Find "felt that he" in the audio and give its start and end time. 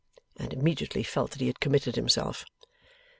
1.03-1.45